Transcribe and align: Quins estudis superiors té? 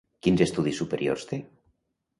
Quins 0.27 0.43
estudis 0.45 0.81
superiors 0.83 1.31
té? 1.33 1.43